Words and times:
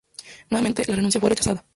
Nuevamente, 0.49 0.83
la 0.87 0.95
renuncia 0.95 1.21
fue 1.21 1.29
rechazada. 1.29 1.63